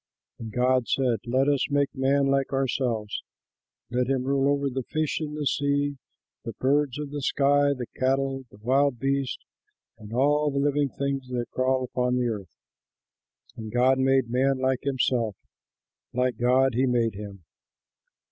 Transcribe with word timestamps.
And 0.39 0.51
God 0.51 0.87
said, 0.87 1.19
"Let 1.27 1.47
us 1.47 1.69
make 1.69 1.93
man 1.93 2.25
like 2.25 2.51
ourselves. 2.51 3.21
Let 3.91 4.07
him 4.07 4.23
rule 4.23 4.51
over 4.51 4.67
the 4.67 4.81
fish 4.81 5.21
in 5.21 5.35
the 5.35 5.45
sea, 5.45 5.99
the 6.43 6.53
birds 6.53 6.97
of 6.97 7.11
the 7.11 7.21
sky, 7.21 7.73
the 7.77 7.85
cattle, 7.95 8.45
the 8.49 8.57
wild 8.57 8.97
beasts 8.97 9.45
and 9.99 10.11
all 10.11 10.49
the 10.49 10.57
living 10.57 10.89
things 10.89 11.27
that 11.29 11.51
crawl 11.51 11.83
upon 11.83 12.15
the 12.15 12.25
ground." 12.25 12.47
And 13.55 13.71
God 13.71 13.99
made 13.99 14.27
man 14.31 14.57
like 14.57 14.81
himself, 14.81 15.37
like 16.13 16.37
God 16.37 16.73
he 16.73 16.87
made 16.87 17.13
him. 17.13 17.43